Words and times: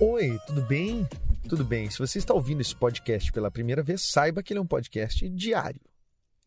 Oi, 0.00 0.38
tudo 0.46 0.62
bem? 0.62 1.08
Tudo 1.48 1.64
bem. 1.64 1.90
Se 1.90 1.98
você 1.98 2.18
está 2.18 2.32
ouvindo 2.32 2.60
esse 2.60 2.74
podcast 2.74 3.32
pela 3.32 3.50
primeira 3.50 3.82
vez, 3.82 4.00
saiba 4.02 4.44
que 4.44 4.52
ele 4.52 4.60
é 4.60 4.62
um 4.62 4.66
podcast 4.66 5.28
diário. 5.30 5.80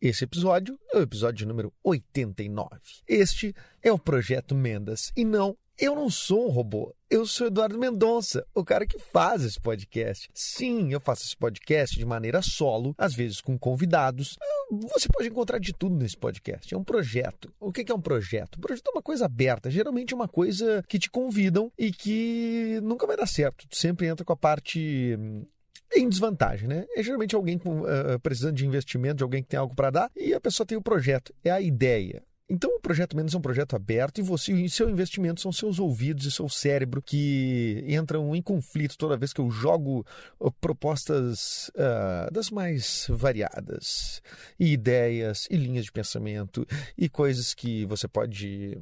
Esse 0.00 0.24
episódio 0.24 0.78
é 0.90 0.96
o 0.96 1.02
episódio 1.02 1.46
número 1.46 1.70
89. 1.84 2.70
Este 3.06 3.54
é 3.82 3.92
o 3.92 3.98
Projeto 3.98 4.54
Mendas. 4.54 5.12
E 5.14 5.22
não, 5.22 5.54
eu 5.82 5.96
não 5.96 6.08
sou 6.08 6.46
um 6.46 6.48
robô. 6.48 6.94
Eu 7.10 7.26
sou 7.26 7.48
Eduardo 7.48 7.76
Mendonça, 7.76 8.46
o 8.54 8.64
cara 8.64 8.86
que 8.86 9.00
faz 9.00 9.42
esse 9.42 9.60
podcast. 9.60 10.30
Sim, 10.32 10.92
eu 10.92 11.00
faço 11.00 11.24
esse 11.24 11.36
podcast 11.36 11.98
de 11.98 12.06
maneira 12.06 12.40
solo, 12.40 12.94
às 12.96 13.12
vezes 13.12 13.40
com 13.40 13.58
convidados. 13.58 14.38
Você 14.70 15.08
pode 15.12 15.28
encontrar 15.28 15.58
de 15.58 15.72
tudo 15.72 15.96
nesse 15.96 16.16
podcast. 16.16 16.72
É 16.72 16.78
um 16.78 16.84
projeto. 16.84 17.52
O 17.58 17.72
que 17.72 17.90
é 17.90 17.94
um 17.94 18.00
projeto? 18.00 18.58
Um 18.58 18.60
projeto 18.60 18.86
é 18.86 18.90
uma 18.92 19.02
coisa 19.02 19.24
aberta, 19.24 19.72
geralmente 19.72 20.14
é 20.14 20.16
uma 20.16 20.28
coisa 20.28 20.84
que 20.86 21.00
te 21.00 21.10
convidam 21.10 21.72
e 21.76 21.90
que 21.90 22.78
nunca 22.84 23.04
vai 23.04 23.16
dar 23.16 23.26
certo. 23.26 23.66
Tu 23.68 23.76
sempre 23.76 24.06
entra 24.06 24.24
com 24.24 24.32
a 24.32 24.36
parte 24.36 25.16
hum, 25.18 25.44
em 25.92 26.08
desvantagem, 26.08 26.68
né? 26.68 26.86
É 26.94 27.02
geralmente 27.02 27.34
alguém 27.34 27.58
com, 27.58 27.84
ah, 27.86 28.20
precisando 28.20 28.54
de 28.54 28.64
investimento, 28.64 29.16
de 29.16 29.24
alguém 29.24 29.42
que 29.42 29.48
tem 29.48 29.58
algo 29.58 29.74
para 29.74 29.90
dar, 29.90 30.10
e 30.14 30.32
a 30.32 30.40
pessoa 30.40 30.64
tem 30.64 30.78
o 30.78 30.82
projeto, 30.82 31.34
é 31.42 31.50
a 31.50 31.60
ideia. 31.60 32.22
Então, 32.48 32.70
o 32.76 32.80
Projeto 32.80 33.16
Menos 33.16 33.34
é 33.34 33.38
um 33.38 33.40
projeto 33.40 33.74
aberto 33.74 34.18
e 34.18 34.22
você 34.22 34.52
e 34.52 34.68
seu 34.68 34.90
investimento 34.90 35.40
são 35.40 35.52
seus 35.52 35.78
ouvidos 35.78 36.26
e 36.26 36.30
seu 36.30 36.48
cérebro 36.48 37.00
que 37.00 37.84
entram 37.88 38.34
em 38.34 38.42
conflito 38.42 38.98
toda 38.98 39.16
vez 39.16 39.32
que 39.32 39.40
eu 39.40 39.50
jogo 39.50 40.04
uh, 40.38 40.52
propostas 40.52 41.70
ah, 41.76 42.28
das 42.30 42.50
mais 42.50 43.06
variadas, 43.08 44.20
e 44.58 44.72
ideias, 44.72 45.46
e 45.50 45.56
linhas 45.56 45.86
de 45.86 45.92
pensamento, 45.92 46.66
e 46.98 47.08
coisas 47.08 47.54
que 47.54 47.86
você 47.86 48.06
pode 48.06 48.76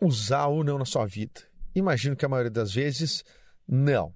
usar 0.00 0.46
ou 0.46 0.64
não 0.64 0.78
na 0.78 0.84
sua 0.84 1.06
vida. 1.06 1.42
Imagino 1.74 2.16
que 2.16 2.24
a 2.24 2.28
maioria 2.28 2.50
das 2.50 2.72
vezes, 2.72 3.22
não. 3.68 4.12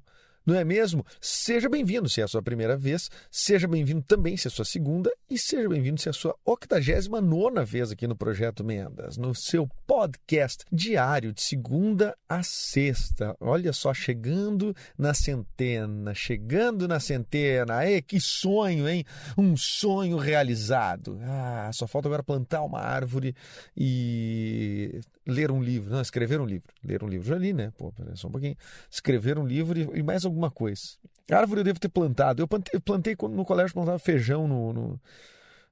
Não 0.46 0.54
é 0.54 0.62
mesmo? 0.62 1.06
Seja 1.20 1.70
bem-vindo 1.70 2.08
se 2.08 2.20
é 2.20 2.24
a 2.24 2.28
sua 2.28 2.42
primeira 2.42 2.76
vez, 2.76 3.10
seja 3.30 3.66
bem-vindo 3.66 4.02
também 4.02 4.36
se 4.36 4.46
é 4.46 4.50
a 4.50 4.52
sua 4.52 4.64
segunda 4.64 5.10
e 5.30 5.38
seja 5.38 5.66
bem-vindo 5.68 5.98
se 5.98 6.08
é 6.08 6.10
a 6.10 6.12
sua 6.12 6.36
89 6.44 7.64
vez 7.64 7.90
aqui 7.90 8.06
no 8.06 8.14
Projeto 8.14 8.62
Mendas, 8.62 9.16
no 9.16 9.34
seu 9.34 9.66
podcast 9.86 10.64
diário 10.70 11.32
de 11.32 11.40
segunda 11.40 12.14
a 12.28 12.42
sexta. 12.42 13.34
Olha 13.40 13.72
só, 13.72 13.94
chegando 13.94 14.76
na 14.98 15.14
centena, 15.14 16.14
chegando 16.14 16.86
na 16.86 17.00
centena. 17.00 17.76
Aê, 17.76 18.02
que 18.02 18.20
sonho, 18.20 18.86
hein? 18.86 19.02
Um 19.38 19.56
sonho 19.56 20.18
realizado. 20.18 21.18
Ah, 21.22 21.70
só 21.72 21.86
falta 21.86 22.08
agora 22.08 22.22
plantar 22.22 22.62
uma 22.62 22.80
árvore 22.80 23.34
e 23.74 25.00
ler 25.26 25.50
um 25.50 25.62
livro. 25.62 25.90
Não, 25.90 26.00
escrever 26.00 26.40
um 26.40 26.46
livro. 26.46 26.72
Ler 26.82 27.02
um 27.02 27.08
livro 27.08 27.26
já 27.26 27.36
li, 27.36 27.52
né? 27.52 27.72
Pô, 27.76 27.92
só 28.14 28.28
um 28.28 28.30
pouquinho. 28.30 28.56
Escrever 28.90 29.38
um 29.38 29.46
livro 29.46 29.78
e, 29.78 29.98
e 29.98 30.02
mais 30.02 30.24
alguma 30.24 30.50
coisa. 30.50 30.82
Árvore 31.30 31.60
eu 31.60 31.64
devo 31.64 31.80
ter 31.80 31.88
plantado. 31.88 32.42
Eu 32.42 32.48
plantei, 32.48 32.72
eu 32.74 32.80
plantei 32.80 33.16
quando 33.16 33.34
no 33.34 33.44
colégio 33.44 33.74
plantava 33.74 33.98
feijão 33.98 34.46
no, 34.46 34.72
no, 34.72 35.00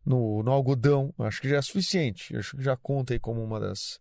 no, 0.05 0.43
no 0.43 0.51
algodão. 0.51 1.13
Acho 1.19 1.41
que 1.41 1.49
já 1.49 1.57
é 1.57 1.63
suficiente. 1.63 2.37
Acho 2.37 2.57
que 2.57 2.63
já 2.63 2.77
conta 2.77 3.13
aí 3.13 3.19
como 3.19 3.43
uma 3.43 3.61
das 3.61 4.01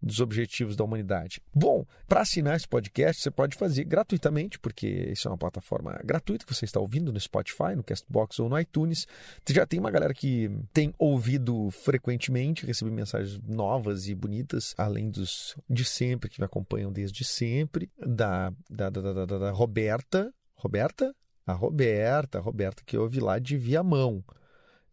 dos 0.00 0.20
objetivos 0.20 0.76
da 0.76 0.84
humanidade. 0.84 1.42
Bom, 1.52 1.84
para 2.06 2.20
assinar 2.20 2.56
esse 2.56 2.68
podcast, 2.68 3.20
você 3.20 3.30
pode 3.30 3.56
fazer 3.56 3.84
gratuitamente, 3.84 4.58
porque 4.58 4.86
isso 4.86 5.26
é 5.26 5.30
uma 5.30 5.36
plataforma 5.36 5.98
gratuita 6.04 6.46
que 6.46 6.54
você 6.54 6.64
está 6.64 6.78
ouvindo 6.78 7.12
no 7.12 7.18
Spotify, 7.18 7.74
no 7.76 7.82
Castbox 7.82 8.38
ou 8.38 8.48
no 8.48 8.58
iTunes. 8.58 9.06
Já 9.48 9.66
tem 9.66 9.80
uma 9.80 9.90
galera 9.90 10.14
que 10.14 10.50
tem 10.72 10.94
ouvido 10.98 11.70
frequentemente, 11.70 12.64
recebi 12.64 12.90
mensagens 12.90 13.40
novas 13.42 14.08
e 14.08 14.14
bonitas, 14.14 14.74
além 14.78 15.10
dos 15.10 15.56
de 15.68 15.84
sempre, 15.84 16.30
que 16.30 16.40
me 16.40 16.46
acompanham 16.46 16.92
desde 16.92 17.24
sempre, 17.24 17.90
da, 17.98 18.52
da, 18.70 18.90
da, 18.90 19.00
da, 19.00 19.26
da, 19.26 19.38
da 19.38 19.50
Roberta. 19.50 20.32
Roberta? 20.54 21.14
A 21.46 21.52
Roberta, 21.52 22.38
a 22.38 22.40
Roberta 22.40 22.82
que 22.84 22.96
ouve 22.96 23.20
lá 23.20 23.38
de 23.38 23.56
Viamão. 23.56 24.22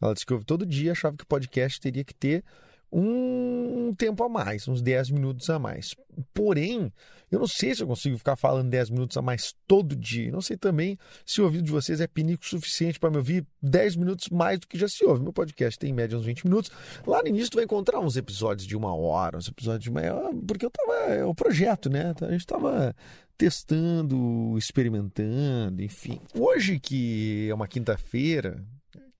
Ela 0.01 0.13
disse 0.13 0.25
que 0.25 0.33
ouve 0.33 0.45
todo 0.45 0.65
dia, 0.65 0.91
achava 0.91 1.15
que 1.15 1.23
o 1.23 1.27
podcast 1.27 1.79
teria 1.79 2.03
que 2.03 2.13
ter 2.13 2.43
um 2.97 3.93
tempo 3.93 4.23
a 4.23 4.29
mais, 4.29 4.67
uns 4.69 4.81
10 4.81 5.09
minutos 5.11 5.49
a 5.49 5.59
mais. 5.59 5.93
Porém, 6.33 6.93
eu 7.29 7.39
não 7.39 7.47
sei 7.47 7.75
se 7.75 7.83
eu 7.83 7.87
consigo 7.87 8.17
ficar 8.17 8.37
falando 8.37 8.69
10 8.69 8.89
minutos 8.89 9.17
a 9.17 9.21
mais 9.21 9.53
todo 9.67 9.95
dia. 9.95 10.31
Não 10.31 10.39
sei 10.39 10.55
também 10.55 10.97
se 11.25 11.41
o 11.41 11.43
ouvido 11.43 11.65
de 11.65 11.71
vocês 11.71 11.99
é 11.99 12.07
pinico 12.07 12.45
suficiente 12.45 12.97
para 12.97 13.11
me 13.11 13.17
ouvir 13.17 13.45
10 13.61 13.97
minutos 13.97 14.29
mais 14.29 14.59
do 14.59 14.67
que 14.67 14.77
já 14.77 14.87
se 14.87 15.03
ouve. 15.03 15.21
Meu 15.21 15.33
podcast 15.33 15.77
tem 15.77 15.89
em 15.89 15.93
média 15.93 16.17
uns 16.17 16.25
20 16.25 16.45
minutos. 16.45 16.71
Lá 17.05 17.21
no 17.21 17.27
início 17.27 17.51
tu 17.51 17.55
vai 17.55 17.65
encontrar 17.65 17.99
uns 17.99 18.15
episódios 18.15 18.65
de 18.65 18.77
uma 18.77 18.95
hora, 18.95 19.37
uns 19.37 19.49
episódios 19.49 19.83
de 19.83 19.91
meia 19.91 20.15
porque 20.47 20.65
eu 20.65 20.71
tava. 20.71 20.93
É 21.13 21.25
o 21.25 21.35
projeto, 21.35 21.89
né? 21.89 22.13
A 22.21 22.31
gente 22.31 22.45
tava 22.45 22.95
testando, 23.37 24.55
experimentando, 24.57 25.81
enfim. 25.81 26.21
Hoje, 26.33 26.79
que 26.79 27.49
é 27.49 27.53
uma 27.53 27.67
quinta-feira, 27.67 28.63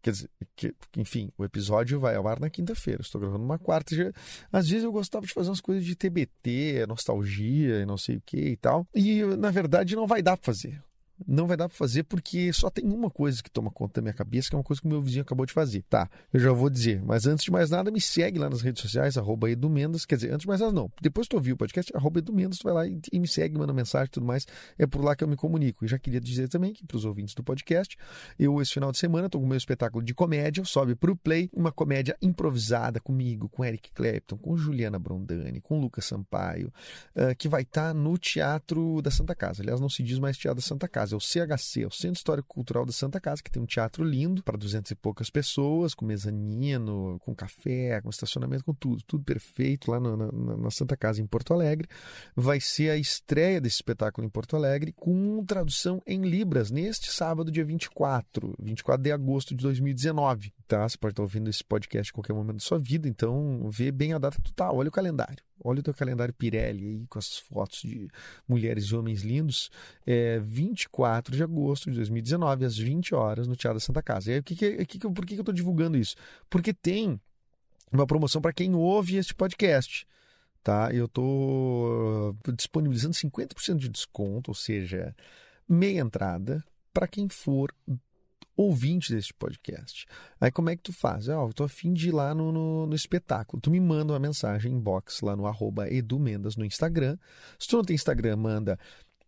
Quer 0.06 0.12
dizer, 0.12 0.30
que, 0.56 0.72
enfim, 0.98 1.32
o 1.36 1.44
episódio 1.44 2.00
vai 2.00 2.14
ao 2.14 2.28
ar 2.28 2.40
na 2.40 2.48
quinta-feira. 2.48 3.02
Estou 3.02 3.20
gravando 3.20 3.44
uma 3.44 3.58
quarta. 3.58 3.96
Já, 3.96 4.12
às 4.54 4.70
vezes 4.70 4.84
eu 4.84 4.92
gostava 4.92 5.26
de 5.26 5.34
fazer 5.34 5.50
umas 5.50 5.60
coisas 5.60 5.84
de 5.84 5.96
TBT, 5.96 6.86
nostalgia 6.88 7.82
e 7.82 7.88
não 7.88 7.98
sei 7.98 8.18
o 8.18 8.22
que 8.24 8.38
e 8.38 8.56
tal. 8.56 8.88
E 8.94 9.24
na 9.24 9.50
verdade 9.50 9.96
não 9.96 10.06
vai 10.06 10.22
dar 10.22 10.38
para 10.38 10.46
fazer. 10.46 10.80
Não 11.28 11.48
vai 11.48 11.56
dar 11.56 11.70
para 11.70 11.78
fazer 11.78 12.04
porque 12.04 12.52
só 12.52 12.70
tem 12.70 12.86
uma 12.86 13.10
coisa 13.10 13.42
que 13.42 13.50
toma 13.50 13.72
conta 13.72 13.96
da 13.96 14.02
minha 14.02 14.14
cabeça, 14.14 14.50
que 14.50 14.56
é 14.56 14.58
uma 14.58 14.64
coisa 14.64 14.82
que 14.82 14.88
o 14.88 14.90
meu 14.90 15.02
vizinho 15.02 15.22
acabou 15.22 15.46
de 15.46 15.54
fazer. 15.54 15.84
Tá, 15.90 16.10
eu 16.34 16.40
já 16.40 16.52
vou 16.52 16.70
dizer. 16.70 17.02
Mas 17.04 17.26
antes 17.26 17.46
de 17.46 17.52
mais 17.52 17.70
nada, 17.70 17.92
me 17.92 18.02
segue 18.02 18.38
lá 18.38 18.50
nas 18.50 18.62
redes 18.62 18.82
sociais, 18.82 19.18
arroba 19.18 19.50
edumendas. 19.50 20.06
Quer 20.06 20.16
dizer, 20.16 20.32
antes 20.32 20.42
de 20.42 20.48
mais 20.48 20.60
nada, 20.60 20.74
não. 20.74 20.92
Depois 21.02 21.28
tu 21.28 21.36
ouvir 21.36 21.54
o 21.54 21.58
podcast, 21.58 21.92
arroba 21.96 22.20
edumendas, 22.20 22.58
tu 22.58 22.64
vai 22.64 22.74
lá 22.74 22.88
e, 22.88 23.00
e 23.12 23.20
me 23.20 23.28
segue, 23.28 23.58
manda 23.58 23.74
mensagem 23.74 24.08
e 24.08 24.12
tudo 24.12 24.26
mais. 24.26 24.46
É 24.78 24.86
por 24.86 25.04
lá 25.04 25.16
que 25.16 25.24
eu 25.24 25.28
me 25.28 25.36
comunico. 25.36 25.86
E 25.86 25.88
já 25.88 25.98
queria 26.00 26.20
dizer 26.20 26.50
também 26.50 26.74
que 26.74 26.86
para 26.86 26.98
os 26.98 27.06
ouvintes 27.06 27.36
do 27.36 27.44
podcast, 27.44 27.96
eu 28.38 28.62
esse 28.62 28.74
final 28.74 28.92
de 28.92 28.98
semana 28.98 29.28
estou 29.28 29.40
com 29.40 29.46
o 29.46 29.50
meu 29.50 29.58
espetáculo 29.58 30.04
de 30.04 30.14
comédia, 30.14 30.64
sobe 30.66 30.96
para 30.96 31.12
o 31.12 31.16
Play, 31.16 31.50
uma 31.54 31.72
comédia 31.72 32.18
improvisada 32.22 33.00
comigo, 33.00 33.50
com 33.50 33.64
Eric 33.64 33.92
Clapton, 33.92 34.38
com 34.38 34.58
Juliana 34.58 34.98
Brondani, 34.98 35.62
com 35.62 35.80
Lucas 35.80 36.06
Sampaio, 36.06 36.72
uh, 37.16 37.36
que 37.38 37.48
vai 37.48 37.62
estar 37.62 37.90
tá 37.90 37.94
no 37.94 38.18
Teatro 38.18 39.02
da 39.02 39.12
Santa 39.12 39.36
Casa. 39.36 39.62
Aliás, 39.62 39.80
não 39.80 39.90
se 39.90 40.02
diz 40.04 40.20
mais 40.20 40.38
Teatro 40.38 40.62
da 40.62 40.68
Santa 40.68 40.88
Casa, 40.88 41.05
é 41.14 41.16
o 41.16 41.20
CHC, 41.20 41.84
é 41.84 41.88
o 41.88 41.92
Centro 41.92 42.18
Histórico 42.18 42.48
Cultural 42.48 42.86
da 42.86 42.92
Santa 42.92 43.20
Casa, 43.20 43.42
que 43.44 43.52
tem 43.52 43.62
um 43.62 43.66
teatro 43.66 44.04
lindo 44.04 44.44
para 44.44 44.58
duzentas 44.58 44.92
e 44.92 44.96
poucas 44.96 45.30
pessoas, 45.30 45.94
com 45.94 46.06
mezanino, 46.06 47.20
com 47.20 47.36
café, 47.36 48.02
com 48.02 48.10
estacionamento, 48.10 48.64
com 48.64 48.74
tudo, 48.74 49.04
tudo 49.04 49.24
perfeito 49.24 49.92
lá 49.92 50.00
na, 50.00 50.16
na, 50.16 50.58
na 50.58 50.72
Santa 50.72 50.96
Casa 50.96 51.22
em 51.22 51.26
Porto 51.26 51.54
Alegre. 51.54 51.88
Vai 52.36 52.60
ser 52.60 52.90
a 52.90 52.98
estreia 52.98 53.60
desse 53.60 53.78
espetáculo 53.78 54.26
em 54.26 54.30
Porto 54.30 54.56
Alegre 54.56 54.92
com 54.92 55.44
tradução 55.46 56.02
em 56.06 56.22
Libras 56.22 56.72
neste 56.72 57.12
sábado, 57.12 57.52
dia 57.52 57.66
24, 57.66 58.56
24 58.60 59.04
de 59.04 59.12
agosto 59.12 59.56
de 59.56 59.64
2019. 59.64 60.54
Tá? 60.68 60.88
Você 60.88 60.98
pode 60.98 61.14
estar 61.14 61.24
ouvindo 61.24 61.50
esse 61.50 61.64
podcast 61.64 62.12
em 62.12 62.14
qualquer 62.14 62.34
momento 62.34 62.58
da 62.58 62.64
sua 62.64 62.80
vida, 62.80 63.08
então 63.08 63.70
vê 63.70 63.92
bem 63.92 64.14
a 64.14 64.18
data 64.18 64.38
tá, 64.56 64.72
olha 64.72 64.90
o 64.90 64.92
calendário. 64.92 65.44
Olha 65.64 65.80
o 65.80 65.84
teu 65.84 65.94
calendário 65.94 66.34
Pirelli 66.34 66.86
aí 66.86 67.08
com 67.08 67.18
as 67.18 67.38
fotos 67.38 67.82
de 67.82 68.08
mulheres 68.48 68.86
e 68.86 68.96
homens 68.96 69.22
lindos. 69.22 69.70
É 70.06 70.40
24 70.40 71.36
de 71.36 71.44
agosto 71.44 71.90
de 71.90 71.98
2019, 71.98 72.66
às 72.66 72.78
20 72.78 73.16
horas, 73.16 73.48
no 73.48 73.56
Teatro 73.56 73.80
da 73.80 73.86
Santa 73.86 74.04
Casa. 74.04 74.32
E 74.32 74.36
aí, 74.36 74.44
que 74.44 74.56
que, 74.56 74.86
que, 74.86 75.00
por 75.00 75.26
que, 75.26 75.34
que 75.34 75.40
eu 75.40 75.42
estou 75.42 75.54
divulgando 75.54 75.98
isso? 75.98 76.16
Porque 76.50 76.74
tem 76.74 77.20
uma 77.92 78.06
promoção 78.06 78.42
para 78.42 78.54
quem 78.54 78.74
ouve 78.76 79.16
este 79.16 79.34
podcast. 79.34 80.06
Tá? 80.64 80.90
Eu 80.92 81.06
estou 81.06 82.36
disponibilizando 82.56 83.14
50% 83.14 83.78
de 83.78 83.88
desconto, 83.88 84.52
ou 84.52 84.56
seja, 84.56 85.16
meia 85.70 86.02
entrada 86.02 86.64
para 86.92 87.08
quem 87.08 87.30
for 87.30 87.74
ouvinte 88.56 89.14
deste 89.14 89.34
podcast. 89.34 90.06
Aí 90.40 90.52
como 90.52 90.70
é 90.70 90.76
que 90.76 90.84
tu 90.84 90.94
faz? 90.94 91.30
Ah, 91.30 91.34
eu 91.34 91.54
tô 91.54 91.64
afim 91.64 91.94
de 91.94 92.10
ir 92.10 92.12
lá 92.12 92.34
no, 92.34 92.52
no, 92.52 92.86
no, 92.88 92.96
espetáculo. 92.96 93.62
Tu 93.62 93.70
me 93.70 93.80
manda 93.80 94.14
uma 94.14 94.20
mensagem 94.20 94.72
inbox 94.72 95.22
lá 95.22 95.36
no 95.36 95.46
arroba 95.46 95.92
edumendas 95.92 96.56
no 96.56 96.66
Instagram. 96.66 97.18
Se 97.60 97.68
tu 97.68 97.78
não 97.78 97.84
tem 97.84 97.96
Instagram, 97.96 98.38
manda 98.38 98.80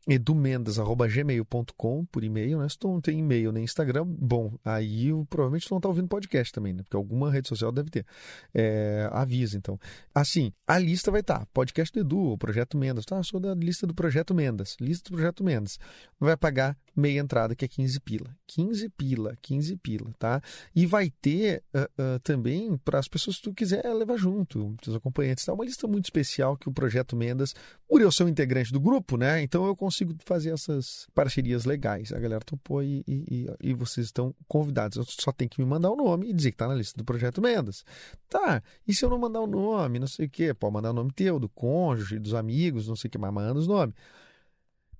edumendas.gmail.com 0.07 2.05
por 2.05 2.23
e-mail, 2.23 2.59
né? 2.59 2.69
Se 2.69 2.79
tu 2.79 2.87
não 2.87 3.01
tem 3.01 3.19
e-mail 3.19 3.51
nem 3.51 3.65
Instagram, 3.65 4.05
bom, 4.07 4.53
aí 4.63 5.09
provavelmente 5.29 5.67
tu 5.67 5.73
não 5.73 5.81
tá 5.81 5.89
ouvindo 5.89 6.07
podcast 6.07 6.53
também, 6.53 6.73
né? 6.73 6.81
Porque 6.83 6.95
alguma 6.95 7.29
rede 7.29 7.49
social 7.49 7.71
deve 7.73 7.89
ter. 7.89 8.05
É, 8.53 9.09
avisa, 9.11 9.57
então. 9.57 9.77
Assim, 10.15 10.53
a 10.65 10.79
lista 10.79 11.11
vai 11.11 11.19
estar. 11.19 11.39
Tá, 11.39 11.47
podcast 11.53 11.93
do 11.93 11.99
Edu, 11.99 12.37
Projeto 12.37 12.77
Mendas. 12.77 13.03
Tá, 13.03 13.21
sou 13.21 13.39
da 13.39 13.53
lista 13.53 13.85
do 13.85 13.93
Projeto 13.93 14.33
Mendas. 14.33 14.77
Lista 14.79 15.09
do 15.09 15.15
Projeto 15.15 15.43
Mendas. 15.43 15.77
Vai 16.17 16.37
pagar 16.37 16.77
meia 16.97 17.19
entrada, 17.19 17.55
que 17.55 17.63
é 17.63 17.67
15 17.67 17.99
pila. 17.99 18.35
15 18.47 18.89
pila, 18.89 19.37
15 19.41 19.75
pila, 19.77 20.11
tá? 20.17 20.41
E 20.75 20.85
vai 20.85 21.11
ter 21.21 21.63
uh, 21.73 21.81
uh, 21.81 22.19
também 22.23 22.75
para 22.77 22.97
as 22.97 23.07
pessoas 23.07 23.37
que 23.37 23.43
tu 23.43 23.53
quiser 23.53 23.85
levar 23.93 24.17
junto, 24.17 24.75
os 24.85 24.95
acompanhantes. 24.95 25.45
Tá? 25.45 25.53
Uma 25.53 25.65
lista 25.65 25.87
muito 25.87 26.05
especial 26.05 26.57
que 26.57 26.67
o 26.67 26.71
Projeto 26.71 27.15
Mendas, 27.15 27.53
por 27.87 28.01
eu 28.01 28.11
ser 28.11 28.23
um 28.23 28.27
integrante 28.27 28.73
do 28.73 28.79
grupo, 28.79 29.15
né? 29.15 29.41
Então 29.41 29.65
eu 29.67 29.75
consigo 29.75 30.15
fazer 30.25 30.51
essas 30.51 31.07
parcerias 31.13 31.65
legais. 31.65 32.11
A 32.11 32.19
galera 32.19 32.43
topou 32.43 32.81
e, 32.81 33.03
e, 33.07 33.47
e 33.61 33.73
vocês 33.73 34.07
estão 34.07 34.33
convidados. 34.47 34.97
Eu 34.97 35.05
só 35.05 35.31
tenho 35.31 35.49
que 35.49 35.61
me 35.61 35.67
mandar 35.67 35.91
o 35.91 35.95
nome 35.95 36.29
e 36.29 36.33
dizer 36.33 36.51
que 36.51 36.57
tá 36.57 36.67
na 36.67 36.75
lista 36.75 36.97
do 36.97 37.03
Projeto 37.03 37.41
Mendas. 37.41 37.85
Tá, 38.27 38.61
e 38.87 38.93
se 38.93 39.05
eu 39.05 39.09
não 39.09 39.19
mandar 39.19 39.41
o 39.41 39.47
nome, 39.47 39.99
não 39.99 40.07
sei 40.07 40.25
o 40.25 40.29
quê? 40.29 40.53
Pode 40.53 40.73
mandar 40.73 40.89
o 40.89 40.93
nome 40.93 41.11
teu, 41.13 41.39
do 41.39 41.47
cônjuge, 41.47 42.19
dos 42.19 42.33
amigos, 42.33 42.87
não 42.87 42.95
sei 42.95 43.07
o 43.07 43.11
que, 43.11 43.17
mas 43.17 43.33
manda 43.33 43.59
os 43.59 43.67
nomes. 43.67 43.95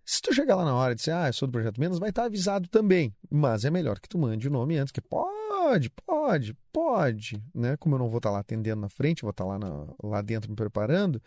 Se 0.10 0.22
tu 0.22 0.34
chegar 0.34 0.56
lá 0.56 0.64
na 0.64 0.74
hora 0.74 0.94
e 0.94 0.96
disser, 0.96 1.14
ah, 1.14 1.28
eu 1.28 1.34
sou 1.34 1.50
do 1.50 1.52
Projeto 1.52 1.82
Menos, 1.82 2.00
vai 2.00 2.12
estar 2.12 2.24
avisado 2.24 2.70
também. 2.70 3.14
Mas 3.30 3.66
é 3.66 3.70
melhor 3.70 4.00
que 4.00 4.08
tu 4.08 4.18
mande 4.18 4.48
o 4.48 4.52
nome 4.52 4.78
antes, 4.78 4.90
que 4.90 5.02
pode, 5.02 5.90
pode, 5.90 6.56
pode, 6.72 7.44
né? 7.54 7.76
Como 7.76 7.96
eu 7.96 8.00
não 8.00 8.08
vou 8.08 8.20
estar 8.20 8.32
lá 8.32 8.40
atendendo 8.40 8.80
na 8.80 8.88
frente, 8.88 9.24
vou 9.24 9.32
estar 9.32 9.44
lá, 9.44 9.60
lá 10.02 10.22
dentro 10.22 10.50
me 10.50 10.56
preparando, 10.56 11.22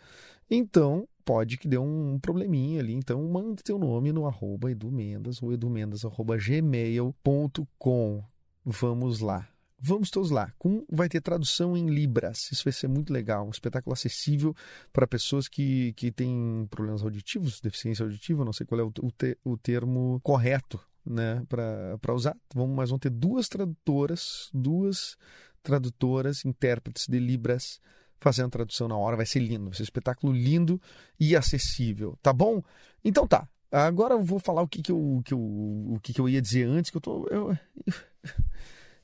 então 0.49 1.07
pode 1.23 1.59
que 1.59 1.67
dê 1.67 1.77
um 1.77 2.17
probleminha 2.19 2.79
ali. 2.79 2.93
Então 2.93 3.21
manda 3.29 3.61
teu 3.63 3.77
nome 3.77 4.11
no 4.11 4.25
arroba 4.25 4.71
edumendas 4.71 5.43
ou 5.43 5.53
edumendas 5.53 6.03
arroba 6.03 6.35
gmail.com. 6.35 8.23
Vamos 8.65 9.19
lá. 9.19 9.47
Vamos 9.83 10.11
todos 10.11 10.29
lá. 10.29 10.53
Com, 10.59 10.85
vai 10.91 11.09
ter 11.09 11.19
tradução 11.21 11.75
em 11.75 11.89
Libras. 11.89 12.51
Isso 12.51 12.63
vai 12.63 12.71
ser 12.71 12.87
muito 12.87 13.11
legal. 13.11 13.47
Um 13.47 13.49
espetáculo 13.49 13.93
acessível 13.93 14.55
para 14.93 15.07
pessoas 15.07 15.47
que, 15.47 15.91
que 15.93 16.11
têm 16.11 16.67
problemas 16.69 17.01
auditivos, 17.01 17.59
deficiência 17.59 18.03
auditiva, 18.03 18.45
não 18.45 18.53
sei 18.53 18.63
qual 18.63 18.79
é 18.79 18.83
o, 18.83 18.93
o, 19.01 19.11
te, 19.11 19.35
o 19.43 19.57
termo 19.57 20.19
correto 20.21 20.79
né, 21.03 21.43
para 21.49 22.13
usar. 22.13 22.37
Vamos, 22.53 22.75
mas 22.75 22.91
vão 22.91 22.99
ter 22.99 23.09
duas 23.09 23.49
tradutoras, 23.49 24.51
duas 24.53 25.17
tradutoras, 25.63 26.45
intérpretes 26.45 27.07
de 27.07 27.17
Libras 27.17 27.81
fazendo 28.19 28.51
tradução 28.51 28.87
na 28.87 28.95
hora. 28.95 29.17
Vai 29.17 29.25
ser 29.25 29.39
lindo. 29.39 29.65
Vai 29.65 29.73
ser 29.73 29.81
um 29.81 29.85
espetáculo 29.85 30.31
lindo 30.31 30.79
e 31.19 31.35
acessível. 31.35 32.15
Tá 32.21 32.31
bom? 32.31 32.61
Então 33.03 33.25
tá. 33.27 33.49
Agora 33.71 34.13
eu 34.13 34.23
vou 34.23 34.37
falar 34.37 34.61
o 34.61 34.67
que, 34.67 34.83
que, 34.83 34.91
eu, 34.91 35.21
que 35.25 35.33
eu, 35.33 35.39
o 35.39 35.99
que, 36.03 36.13
que 36.13 36.21
eu 36.21 36.29
ia 36.29 36.41
dizer 36.41 36.67
antes, 36.67 36.91
que 36.91 36.97
eu 36.97 37.01
tô. 37.01 37.27
Eu, 37.31 37.49
eu, 37.49 37.57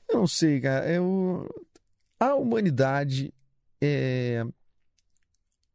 eu 0.08 0.18
não 0.18 0.26
sei, 0.26 0.60
cara. 0.60 0.90
Eu, 0.90 1.48
a 2.18 2.34
humanidade 2.34 3.32
é, 3.80 4.44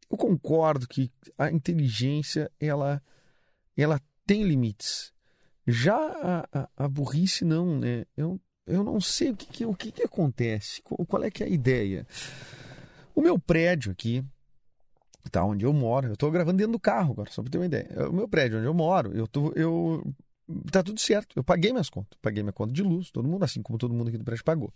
eu 0.09 0.17
concordo 0.17 0.87
que 0.87 1.11
a 1.37 1.51
inteligência 1.51 2.51
ela 2.59 3.01
ela 3.75 3.99
tem 4.25 4.43
limites. 4.43 5.11
Já 5.65 5.95
a, 5.95 6.47
a, 6.51 6.69
a 6.77 6.87
burrice 6.87 7.43
não, 7.43 7.79
né? 7.79 8.05
Eu, 8.15 8.39
eu 8.67 8.83
não 8.83 8.99
sei 9.01 9.31
o 9.31 9.35
que, 9.35 9.47
que 9.47 9.65
o 9.65 9.73
que, 9.73 9.91
que 9.91 10.03
acontece. 10.03 10.81
Qual, 10.81 11.05
qual, 11.05 11.23
é 11.23 11.31
que 11.31 11.43
é 11.43 11.47
a 11.47 11.49
ideia? 11.49 12.05
O 13.15 13.21
meu 13.21 13.39
prédio 13.39 13.91
aqui, 13.91 14.23
tá 15.31 15.43
onde 15.43 15.65
eu 15.65 15.73
moro, 15.73 16.07
eu 16.07 16.13
estou 16.13 16.29
gravando 16.31 16.57
dentro 16.57 16.73
do 16.73 16.79
carro 16.79 17.13
agora, 17.13 17.31
só 17.31 17.41
para 17.41 17.51
ter 17.51 17.57
uma 17.57 17.65
ideia. 17.65 18.09
O 18.09 18.13
meu 18.13 18.27
prédio 18.27 18.57
onde 18.57 18.67
eu 18.67 18.73
moro, 18.73 19.15
eu 19.15 19.27
tô, 19.27 19.51
eu 19.53 20.03
tá 20.71 20.83
tudo 20.83 20.99
certo. 20.99 21.37
Eu 21.37 21.43
paguei 21.43 21.71
minhas 21.71 21.89
contas. 21.89 22.17
Paguei 22.21 22.43
minha 22.43 22.53
conta 22.53 22.73
de 22.73 22.83
luz, 22.83 23.11
todo 23.11 23.27
mundo, 23.27 23.43
assim 23.43 23.61
como 23.61 23.77
todo 23.77 23.93
mundo 23.93 24.09
aqui 24.09 24.17
do 24.17 24.23
prédio 24.23 24.43
pagou. 24.43 24.73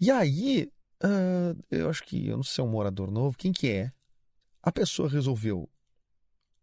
E 0.00 0.10
aí, 0.10 0.70
uh, 1.04 1.58
eu 1.70 1.88
acho 1.88 2.02
que, 2.04 2.28
eu 2.28 2.36
não 2.36 2.42
sei 2.42 2.54
se 2.54 2.60
é 2.60 2.64
um 2.64 2.68
morador 2.68 3.10
novo, 3.10 3.36
quem 3.36 3.52
que 3.52 3.68
é? 3.70 3.92
A 4.62 4.70
pessoa 4.70 5.08
resolveu 5.08 5.68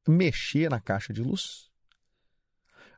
mexer 0.07 0.69
na 0.69 0.79
caixa 0.79 1.13
de 1.13 1.21
luz 1.21 1.69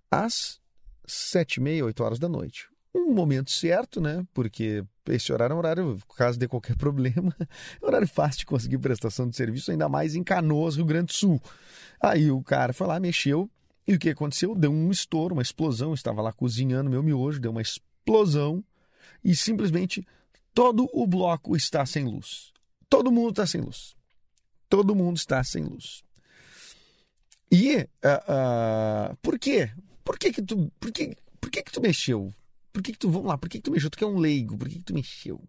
às 0.09 0.59
sete 1.06 1.56
e 1.56 1.62
meia, 1.62 1.86
oito 1.86 2.04
horas 2.04 2.19
da 2.19 2.30
noite. 2.30 2.69
Um 2.94 3.13
momento 3.13 3.51
certo, 3.51 4.01
né? 4.01 4.25
Porque 4.33 4.83
esse 5.07 5.31
horário 5.31 5.54
é 5.54 5.56
um 5.56 5.59
horário, 5.59 6.00
caso 6.18 6.38
de 6.38 6.47
qualquer 6.47 6.75
problema, 6.77 7.36
é 7.39 7.86
um 7.86 7.88
horário 7.88 8.07
fácil 8.07 8.39
de 8.39 8.45
conseguir 8.45 8.77
prestação 8.77 9.27
de 9.27 9.36
serviço, 9.36 9.71
ainda 9.71 9.88
mais 9.88 10.15
em 10.15 10.24
Canoas, 10.24 10.75
Rio 10.75 10.86
Grande 10.86 11.07
do 11.07 11.13
Sul. 11.13 11.42
Aí 12.00 12.30
o 12.30 12.44
cara 12.44 12.74
foi 12.74 12.88
lá, 12.88 13.00
mexeu, 13.00 13.50
e 13.88 13.95
o 13.95 14.00
que 14.00 14.10
aconteceu? 14.10 14.56
Deu 14.56 14.72
um 14.72 14.92
estouro, 14.92 15.33
uma 15.33 15.42
explosão. 15.42 15.89
Eu 15.89 15.95
estava 15.95 16.22
lá 16.22 16.31
cozinhando 16.31 16.89
meu 16.89 17.01
miojo, 17.01 17.39
deu 17.39 17.51
uma 17.51 17.62
explosão 17.62 18.63
e 19.24 19.36
simplesmente 19.36 20.06
todo 20.54 20.89
o 20.94 21.07
bloco 21.07 21.56
está 21.56 21.86
sem 21.86 22.06
luz. 22.06 22.51
Todo 22.89 23.12
mundo 23.12 23.31
está 23.31 23.48
sem 23.48 23.62
luz. 23.62 23.95
Todo 24.69 24.95
mundo 24.95 25.18
está 25.18 25.44
sem 25.44 25.63
luz. 25.63 26.04
E 27.51 27.78
uh, 27.78 27.81
uh, 27.81 29.18
por 29.22 29.38
quê? 29.38 29.72
Por 30.04 30.18
que 30.18 30.31
que 30.31 30.42
tu, 30.42 30.72
por 30.80 30.92
que, 30.92 31.16
por 31.39 31.51
que 31.51 31.63
que 31.63 31.72
tu 31.72 31.81
mexeu? 31.81 32.33
Por 32.72 32.81
que 32.81 32.94
que 32.94 32.98
tu, 32.98 33.10
vamos 33.10 33.28
lá, 33.28 33.38
por 33.38 33.50
que 33.50 33.57
que 33.57 33.63
tu 33.63 33.72
mexeu? 33.72 33.89
Tu 33.89 33.98
que 33.98 34.04
é 34.04 34.07
um 34.07 34.18
leigo, 34.18 34.57
por 34.57 34.69
que 34.69 34.80
que 34.80 34.86
tu 34.86 34.94
mexeu? 34.94 35.44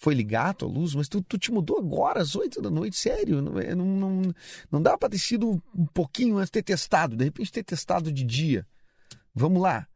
Foi 0.00 0.14
ligar 0.14 0.46
a 0.46 0.54
tua 0.54 0.68
luz, 0.68 0.94
mas 0.94 1.08
tu, 1.08 1.20
tu 1.20 1.38
te 1.38 1.52
mudou 1.52 1.78
agora, 1.78 2.22
às 2.22 2.34
oito 2.34 2.62
da 2.62 2.70
noite, 2.70 2.96
sério. 2.96 3.42
Não, 3.42 3.58
é, 3.58 3.74
não, 3.74 3.84
não, 3.84 4.22
não 4.72 4.82
dá 4.82 4.96
para 4.96 5.10
ter 5.10 5.18
sido 5.18 5.62
um 5.76 5.84
pouquinho 5.84 6.38
antes 6.38 6.50
ter 6.50 6.62
testado, 6.62 7.14
de 7.14 7.24
repente 7.24 7.52
ter 7.52 7.62
testado 7.62 8.10
de 8.10 8.24
dia. 8.24 8.66
Vamos 9.34 9.60
lá. 9.60 9.86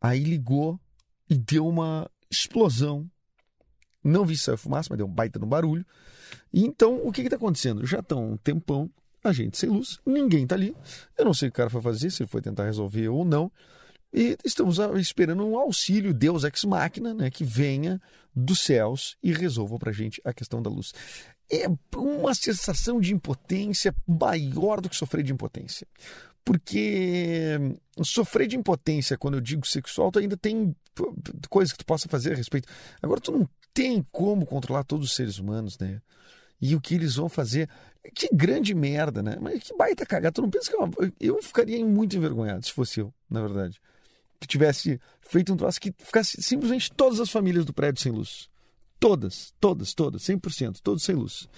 Aí 0.00 0.24
ligou 0.24 0.80
e 1.28 1.36
deu 1.36 1.68
uma 1.68 2.10
explosão. 2.30 3.06
Não 4.02 4.24
vi 4.24 4.38
sair 4.38 4.56
fumaça, 4.56 4.88
mas 4.90 4.96
deu 4.96 5.06
um 5.06 5.12
baita 5.12 5.38
no 5.38 5.46
barulho. 5.46 5.84
E 6.50 6.64
então, 6.64 7.06
o 7.06 7.12
que 7.12 7.20
está 7.20 7.36
acontecendo? 7.36 7.86
Já 7.86 8.00
estão 8.00 8.32
um 8.32 8.36
tempão, 8.38 8.90
a 9.22 9.32
gente 9.32 9.58
sem 9.58 9.68
luz, 9.68 10.00
ninguém 10.06 10.44
está 10.44 10.54
ali. 10.54 10.74
Eu 11.18 11.26
não 11.26 11.34
sei 11.34 11.50
o 11.50 11.52
que 11.52 11.56
o 11.56 11.58
cara 11.58 11.68
foi 11.68 11.82
fazer, 11.82 12.10
se 12.10 12.22
ele 12.22 12.30
foi 12.30 12.40
tentar 12.40 12.64
resolver 12.64 13.08
ou 13.10 13.22
não. 13.22 13.52
E 14.14 14.38
estamos 14.44 14.78
esperando 14.96 15.44
um 15.44 15.58
auxílio, 15.58 16.14
Deus 16.14 16.44
ex 16.44 16.62
machina, 16.62 17.12
né, 17.12 17.30
que 17.30 17.42
venha 17.42 18.00
dos 18.34 18.60
céus 18.60 19.16
e 19.20 19.32
resolva 19.32 19.76
para 19.76 19.90
a 19.90 19.92
gente 19.92 20.22
a 20.24 20.32
questão 20.32 20.62
da 20.62 20.70
luz. 20.70 20.94
É 21.50 21.66
uma 21.96 22.32
sensação 22.32 23.00
de 23.00 23.12
impotência 23.12 23.92
maior 24.06 24.80
do 24.80 24.88
que 24.88 24.94
sofrer 24.94 25.24
de 25.24 25.32
impotência. 25.32 25.84
Porque 26.44 27.58
sofrer 28.02 28.46
de 28.46 28.56
impotência, 28.56 29.18
quando 29.18 29.34
eu 29.34 29.40
digo 29.40 29.66
sexual, 29.66 30.12
tu 30.12 30.20
ainda 30.20 30.36
tem 30.36 30.76
coisas 31.50 31.72
que 31.72 31.78
tu 31.78 31.86
possa 31.86 32.08
fazer 32.08 32.34
a 32.34 32.36
respeito. 32.36 32.68
Agora, 33.02 33.20
tu 33.20 33.32
não 33.32 33.48
tem 33.72 34.06
como 34.12 34.46
controlar 34.46 34.84
todos 34.84 35.08
os 35.08 35.16
seres 35.16 35.38
humanos, 35.38 35.76
né? 35.76 36.00
E 36.60 36.76
o 36.76 36.80
que 36.80 36.94
eles 36.94 37.16
vão 37.16 37.28
fazer. 37.28 37.68
Que 38.14 38.28
grande 38.32 38.74
merda, 38.74 39.22
né? 39.22 39.38
Mas 39.40 39.64
que 39.64 39.76
baita 39.76 40.06
cagada. 40.06 40.32
Tu 40.32 40.42
não 40.42 40.50
pensa 40.50 40.70
que 40.70 40.76
eu, 40.76 41.12
eu 41.18 41.42
ficaria 41.42 41.84
muito 41.84 42.16
envergonhado 42.16 42.64
se 42.64 42.72
fosse 42.72 43.00
eu, 43.00 43.12
na 43.28 43.40
verdade 43.40 43.80
que 44.46 44.52
tivesse 44.52 45.00
feito 45.20 45.52
um 45.52 45.56
troço 45.56 45.80
que 45.80 45.92
ficasse 45.98 46.42
simplesmente 46.42 46.92
todas 46.92 47.20
as 47.20 47.30
famílias 47.30 47.64
do 47.64 47.72
prédio 47.72 48.02
sem 48.02 48.12
luz. 48.12 48.48
Todas, 49.00 49.52
todas, 49.60 49.92
todas, 49.92 50.22
100%, 50.22 50.78
todos 50.82 51.02
sem 51.02 51.14
luz. 51.14 51.48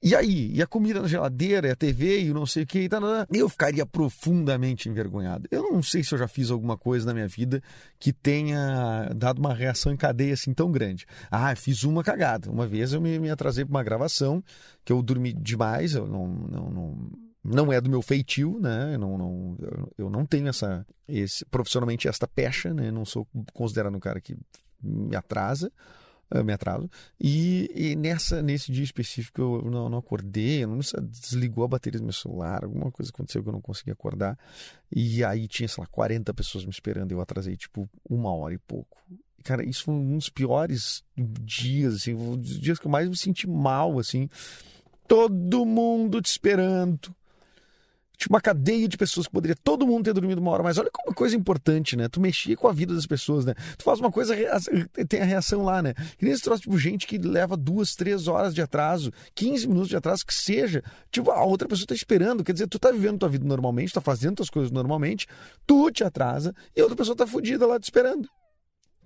E 0.00 0.14
aí? 0.14 0.52
E 0.54 0.62
a 0.62 0.66
comida 0.66 1.00
na 1.02 1.08
geladeira, 1.08 1.66
e 1.66 1.70
a 1.72 1.76
TV, 1.76 2.20
e 2.20 2.32
não 2.32 2.46
sei 2.46 2.62
o 2.62 2.66
que, 2.66 2.80
e 2.80 2.88
tal, 2.88 3.02
eu 3.32 3.48
ficaria 3.48 3.84
profundamente 3.84 4.88
envergonhado. 4.88 5.48
Eu 5.50 5.72
não 5.72 5.82
sei 5.82 6.04
se 6.04 6.14
eu 6.14 6.18
já 6.18 6.28
fiz 6.28 6.50
alguma 6.52 6.76
coisa 6.76 7.06
na 7.06 7.12
minha 7.12 7.26
vida 7.26 7.60
que 7.98 8.12
tenha 8.12 9.10
dado 9.16 9.40
uma 9.40 9.52
reação 9.52 9.92
em 9.92 9.96
cadeia 9.96 10.34
assim 10.34 10.54
tão 10.54 10.70
grande. 10.70 11.04
Ah, 11.28 11.54
fiz 11.56 11.82
uma 11.82 12.04
cagada. 12.04 12.48
Uma 12.48 12.66
vez 12.66 12.92
eu 12.92 13.00
me, 13.00 13.18
me 13.18 13.28
atrasei 13.28 13.64
para 13.64 13.72
uma 13.72 13.82
gravação, 13.82 14.42
que 14.84 14.92
eu 14.92 15.02
dormi 15.02 15.32
demais, 15.32 15.94
eu 15.94 16.06
não, 16.06 16.28
não, 16.28 16.70
não 16.70 17.10
não 17.48 17.72
é 17.72 17.80
do 17.80 17.90
meu 17.90 18.02
feitio, 18.02 18.58
né? 18.60 18.94
Eu 18.94 18.98
não, 18.98 19.18
não, 19.18 19.56
eu 19.96 20.10
não 20.10 20.26
tenho 20.26 20.48
essa, 20.48 20.86
esse, 21.08 21.44
profissionalmente 21.46 22.08
esta 22.08 22.26
pecha, 22.26 22.72
né? 22.72 22.90
não 22.90 23.04
sou 23.04 23.26
considerado 23.52 23.94
um 23.94 24.00
cara 24.00 24.20
que 24.20 24.36
me 24.82 25.16
atrasa, 25.16 25.72
me 26.44 26.52
atraso. 26.52 26.90
E, 27.20 27.70
e, 27.74 27.96
nessa, 27.96 28.42
nesse 28.42 28.70
dia 28.70 28.84
específico 28.84 29.40
eu 29.40 29.70
não, 29.70 29.88
não 29.88 29.98
acordei, 29.98 30.66
não 30.66 30.78
desligou 31.02 31.64
a 31.64 31.68
bateria 31.68 31.98
do 31.98 32.04
meu 32.04 32.12
celular, 32.12 32.64
alguma 32.64 32.90
coisa 32.90 33.10
aconteceu 33.10 33.42
que 33.42 33.48
eu 33.48 33.52
não 33.52 33.60
consegui 33.60 33.90
acordar. 33.90 34.38
E 34.94 35.24
aí 35.24 35.48
tinha, 35.48 35.68
sei 35.68 35.82
lá, 35.82 35.88
40 35.90 36.32
pessoas 36.34 36.64
me 36.64 36.70
esperando, 36.70 37.12
eu 37.12 37.20
atrasei 37.20 37.56
tipo 37.56 37.88
uma 38.08 38.32
hora 38.32 38.54
e 38.54 38.58
pouco. 38.58 38.98
Cara, 39.42 39.64
isso 39.64 39.84
foi 39.84 39.94
um 39.94 40.16
dos 40.16 40.28
piores 40.28 41.02
dias, 41.16 41.94
assim, 41.94 42.12
um 42.12 42.36
dos 42.36 42.60
dias 42.60 42.78
que 42.78 42.86
eu 42.86 42.90
mais 42.90 43.08
me 43.08 43.16
senti 43.16 43.48
mal, 43.48 43.98
assim. 43.98 44.28
Todo 45.06 45.64
mundo 45.64 46.20
te 46.20 46.26
esperando 46.26 47.16
Tinha 48.18 48.30
uma 48.30 48.40
cadeia 48.40 48.88
de 48.88 48.96
pessoas 48.96 49.28
que 49.28 49.32
poderia 49.32 49.54
todo 49.54 49.86
mundo 49.86 50.06
ter 50.06 50.12
dormido 50.12 50.40
uma 50.40 50.50
hora 50.50 50.64
mais. 50.64 50.76
Olha 50.76 50.90
como 50.90 51.08
uma 51.08 51.14
coisa 51.14 51.36
importante, 51.36 51.96
né? 51.96 52.08
Tu 52.08 52.20
mexia 52.20 52.56
com 52.56 52.66
a 52.66 52.72
vida 52.72 52.92
das 52.92 53.06
pessoas, 53.06 53.44
né? 53.44 53.54
Tu 53.76 53.84
faz 53.84 54.00
uma 54.00 54.10
coisa, 54.10 54.34
tem 55.08 55.20
a 55.20 55.24
reação 55.24 55.62
lá, 55.62 55.80
né? 55.80 55.94
Que 55.94 56.24
nem 56.24 56.34
esse 56.34 56.42
troço, 56.42 56.62
tipo, 56.62 56.76
gente 56.76 57.06
que 57.06 57.16
leva 57.16 57.56
duas, 57.56 57.94
três 57.94 58.26
horas 58.26 58.52
de 58.52 58.60
atraso, 58.60 59.12
15 59.36 59.68
minutos 59.68 59.88
de 59.88 59.96
atraso, 59.96 60.26
que 60.26 60.34
seja. 60.34 60.82
Tipo, 61.12 61.30
a 61.30 61.44
outra 61.44 61.68
pessoa 61.68 61.86
tá 61.86 61.94
esperando. 61.94 62.42
Quer 62.42 62.54
dizer, 62.54 62.66
tu 62.66 62.76
tá 62.76 62.90
vivendo 62.90 63.20
tua 63.20 63.28
vida 63.28 63.46
normalmente, 63.46 63.92
tá 63.92 64.00
fazendo 64.00 64.34
tuas 64.38 64.50
coisas 64.50 64.72
normalmente, 64.72 65.28
tu 65.64 65.88
te 65.92 66.02
atrasa 66.02 66.52
e 66.74 66.80
a 66.80 66.82
outra 66.82 66.96
pessoa 66.96 67.14
tá 67.14 67.24
fodida 67.24 67.68
lá 67.68 67.78
te 67.78 67.84
esperando. 67.84 68.28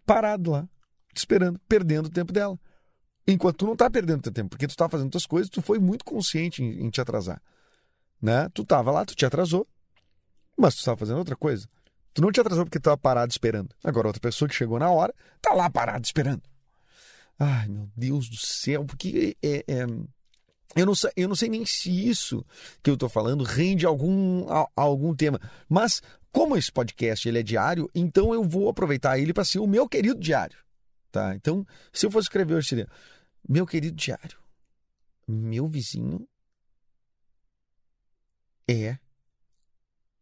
Parado 0.07 0.53
lá, 0.53 0.67
te 1.13 1.19
esperando, 1.19 1.61
perdendo 1.69 2.07
o 2.07 2.11
tempo 2.11 2.33
dela. 2.33 2.59
Enquanto 3.29 3.59
tu 3.59 3.67
não 3.67 3.77
tá 3.77 3.91
perdendo 3.91 4.23
teu 4.23 4.33
tempo, 4.33 4.49
porque 4.49 4.67
tu 4.67 4.75
tá 4.75 4.89
fazendo 4.89 5.11
tuas 5.11 5.27
coisas, 5.27 5.51
tu 5.51 5.61
foi 5.61 5.79
muito 5.79 6.03
consciente 6.03 6.63
em, 6.63 6.87
em 6.87 6.89
te 6.89 6.99
atrasar 6.99 7.43
né? 8.23 8.49
Tu 8.55 8.65
tava 8.65 8.93
lá, 8.93 9.05
tu 9.05 9.17
te 9.17 9.27
atrasou, 9.27 9.67
mas 10.57 10.75
tu 10.75 10.79
estava 10.79 10.97
fazendo 10.97 11.19
outra 11.19 11.35
coisa. 11.35 11.69
Tu 12.15 12.23
não 12.23 12.31
te 12.31 12.41
atrasou 12.41 12.65
porque 12.65 12.79
tu 12.79 12.83
estava 12.83 12.97
parado 12.97 13.33
esperando. 13.33 13.75
Agora, 13.83 14.07
outra 14.07 14.21
pessoa 14.21 14.49
que 14.49 14.55
chegou 14.55 14.79
na 14.79 14.91
hora, 14.91 15.13
tá 15.41 15.53
lá 15.55 15.69
parado 15.69 16.05
esperando. 16.05 16.43
Ai, 17.39 17.67
meu 17.69 17.89
Deus 17.97 18.29
do 18.29 18.37
céu, 18.37 18.85
porque 18.85 19.37
é, 19.43 19.65
é, 19.67 19.87
eu, 20.77 20.87
não 20.87 20.95
sei, 20.95 21.11
eu 21.17 21.29
não 21.29 21.35
sei 21.35 21.49
nem 21.49 21.67
se 21.67 21.91
isso 22.09 22.45
que 22.83 22.91
eu 22.91 22.95
estou 22.95 23.09
falando 23.09 23.43
rende 23.43 23.85
algum, 23.85 24.47
a, 24.49 24.69
algum 24.77 25.15
tema. 25.15 25.41
Mas, 25.69 26.03
como 26.31 26.57
esse 26.57 26.71
podcast 26.71 27.27
ele 27.27 27.41
é 27.41 27.43
diário, 27.43 27.91
então 27.95 28.33
eu 28.33 28.45
vou 28.45 28.69
aproveitar 28.69 29.19
ele 29.19 29.33
para 29.33 29.45
ser 29.45 29.59
o 29.59 29.67
meu 29.67 29.89
querido 29.89 30.21
diário. 30.21 30.59
Tá? 31.11 31.35
Então, 31.35 31.67
se 31.93 32.07
eu 32.07 32.11
fosse 32.11 32.27
escrever 32.27 32.55
hoje, 32.55 32.69
seria: 32.69 32.89
Meu 33.47 33.67
querido 33.67 33.97
diário, 33.97 34.39
meu 35.27 35.67
vizinho 35.67 36.27
é 38.69 38.99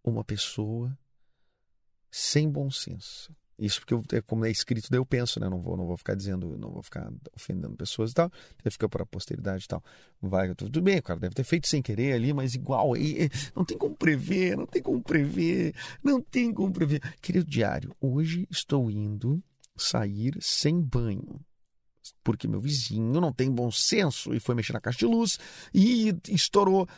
uma 0.05 0.25
pessoa 0.25 0.97
sem 2.11 2.51
bom 2.51 2.71
senso. 2.71 3.35
Isso 3.61 3.79
porque, 3.81 3.93
eu, 3.93 4.03
é 4.13 4.23
como 4.23 4.47
é 4.47 4.51
escrito, 4.51 4.89
daí 4.91 4.99
eu 4.99 5.05
penso, 5.05 5.39
né? 5.39 5.47
Não 5.47 5.61
vou, 5.61 5.77
não 5.77 5.87
vou 5.87 5.97
ficar 5.97 6.15
dizendo, 6.15 6.57
não 6.57 6.71
vou 6.71 6.83
ficar 6.83 7.13
ofendendo 7.37 7.77
pessoas 7.77 8.11
e 8.11 8.15
tal. 8.15 8.31
Deve 8.57 8.71
ficar 8.71 8.89
para 8.89 9.03
a 9.03 9.07
posteridade 9.07 9.65
e 9.65 9.69
tal. 9.69 9.85
Vai, 10.21 10.55
tudo 10.55 10.81
bem, 10.81 11.03
cara 11.03 11.21
deve 11.21 11.35
ter 11.35 11.45
feito 11.45 11.69
sem 11.69 11.83
querer 11.83 12.15
ali, 12.15 12.33
mas 12.33 12.55
igual. 12.55 12.97
E, 12.97 13.31
não 13.55 13.63
tem 13.63 13.77
como 13.77 13.95
prever, 13.95 14.57
não 14.57 14.65
tem 14.65 14.81
como 14.83 15.03
prever, 15.03 15.75
não 16.03 16.23
tem 16.23 16.55
como 16.55 16.73
prever. 16.73 17.01
Querido 17.21 17.45
diário, 17.45 17.95
hoje 18.01 18.49
estou 18.51 18.91
indo 18.91 19.43
sair 19.77 20.39
sem 20.41 20.81
banho. 20.81 21.39
Porque 22.25 22.49
meu 22.49 22.61
vizinho 22.61 23.21
não 23.21 23.33
tem 23.33 23.51
bom 23.51 23.71
senso 23.71 24.35
e 24.35 24.41
foi 24.41 24.55
mexer 24.55 24.73
na 24.73 24.81
caixa 24.81 25.01
de 25.01 25.07
luz 25.07 25.39
e 25.73 26.15
estourou 26.29 26.89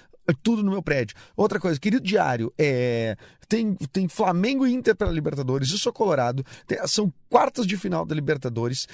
tudo 0.43 0.62
no 0.62 0.71
meu 0.71 0.83
prédio. 0.83 1.17
Outra 1.37 1.59
coisa, 1.59 1.79
querido 1.81 2.05
diário, 2.05 2.52
é, 2.59 3.17
tem, 3.49 3.75
tem 3.75 4.09
Flamengo 4.09 4.67
e 4.67 4.73
Inter 4.73 4.95
pela 4.95 5.11
Libertadores, 5.11 5.71
eu 5.71 5.79
sou 5.79 5.93
colorado, 5.93 6.45
tem, 6.67 6.79
são 6.87 7.12
quartas 7.29 7.67
de 7.67 7.76
final 7.76 8.05
da 8.07 8.14
Libertadores, 8.14 8.87